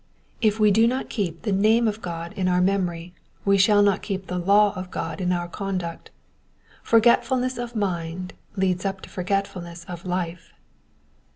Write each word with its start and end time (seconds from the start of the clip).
If 0.41 0.59
we 0.59 0.71
do 0.71 0.87
not 0.87 1.11
keep 1.11 1.43
the 1.43 1.51
name 1.51 1.87
of 1.87 2.01
God 2.01 2.33
in 2.33 2.47
our 2.47 2.59
memory 2.59 3.13
we 3.45 3.59
shall 3.59 3.83
not 3.83 4.01
keep 4.01 4.25
the 4.25 4.39
law 4.39 4.73
of 4.75 4.89
God 4.89 5.21
in 5.21 5.31
our 5.31 5.47
conduct. 5.47 6.09
For 6.81 6.99
getf 6.99 7.25
ulness 7.27 7.61
of 7.63 7.75
mind 7.75 8.33
leads 8.55 8.83
up 8.83 9.01
to 9.01 9.09
forgetfulness 9.11 9.85
of 9.87 10.03
life. 10.03 10.53